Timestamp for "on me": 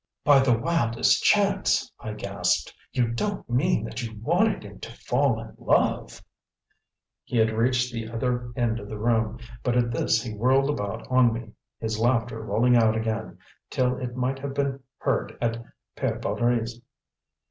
11.11-11.51